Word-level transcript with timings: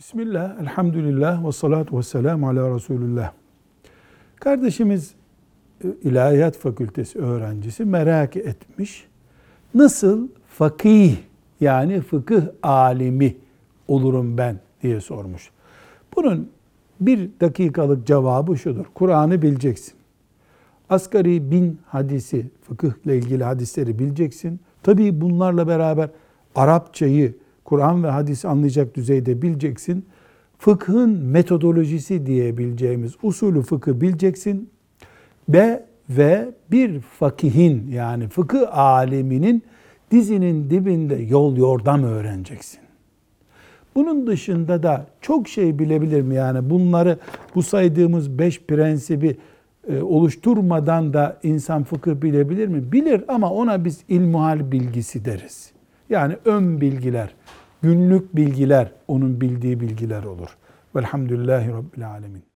Bismillah, 0.00 0.60
elhamdülillah 0.60 1.46
ve 1.46 1.52
salatu 1.52 1.98
ve 1.98 2.02
selamu 2.02 2.48
ala 2.48 2.74
Resulullah. 2.74 3.32
Kardeşimiz 4.36 5.14
e, 5.84 5.88
İlahiyat 6.02 6.56
Fakültesi 6.56 7.18
öğrencisi 7.18 7.84
merak 7.84 8.36
etmiş. 8.36 9.06
Nasıl 9.74 10.28
fakih 10.48 11.16
yani 11.60 12.00
fıkıh 12.00 12.42
alimi 12.62 13.36
olurum 13.88 14.38
ben 14.38 14.60
diye 14.82 15.00
sormuş. 15.00 15.50
Bunun 16.16 16.50
bir 17.00 17.30
dakikalık 17.40 18.06
cevabı 18.06 18.58
şudur. 18.58 18.86
Kur'an'ı 18.94 19.42
bileceksin. 19.42 19.94
Asgari 20.90 21.50
bin 21.50 21.78
hadisi, 21.86 22.46
fıkıhla 22.62 23.12
ilgili 23.12 23.44
hadisleri 23.44 23.98
bileceksin. 23.98 24.60
Tabii 24.82 25.20
bunlarla 25.20 25.68
beraber 25.68 26.10
Arapçayı, 26.54 27.34
Kur'an 27.70 28.04
ve 28.04 28.08
hadisi 28.08 28.48
anlayacak 28.48 28.94
düzeyde 28.94 29.42
bileceksin. 29.42 30.04
Fıkhın 30.58 31.10
metodolojisi 31.10 32.26
diyebileceğimiz 32.26 33.12
usulü 33.22 33.62
fıkı 33.62 34.00
bileceksin. 34.00 34.70
Ve 35.48 35.84
ve 36.08 36.48
bir 36.70 37.00
fakihin 37.00 37.88
yani 37.90 38.28
fıkıh 38.28 38.78
aleminin 38.78 39.62
dizinin 40.10 40.70
dibinde 40.70 41.14
yol 41.14 41.56
yordam 41.56 42.02
öğreneceksin. 42.02 42.80
Bunun 43.94 44.26
dışında 44.26 44.82
da 44.82 45.06
çok 45.20 45.48
şey 45.48 45.78
bilebilir 45.78 46.22
mi? 46.22 46.34
Yani 46.34 46.70
bunları 46.70 47.18
bu 47.54 47.62
saydığımız 47.62 48.38
beş 48.38 48.62
prensibi 48.62 49.36
e, 49.88 50.02
oluşturmadan 50.02 51.12
da 51.12 51.38
insan 51.42 51.84
fıkıh 51.84 52.22
bilebilir 52.22 52.68
mi? 52.68 52.92
Bilir 52.92 53.24
ama 53.28 53.52
ona 53.52 53.84
biz 53.84 54.00
ilmuhal 54.08 54.72
bilgisi 54.72 55.24
deriz. 55.24 55.72
Yani 56.10 56.36
ön 56.44 56.80
bilgiler, 56.80 57.34
günlük 57.82 58.36
bilgiler 58.36 58.92
onun 59.08 59.40
bildiği 59.40 59.80
bilgiler 59.80 60.22
olur. 60.22 60.56
Velhamdülillahi 60.96 61.68
Rabbil 61.68 62.10
Alemin. 62.10 62.49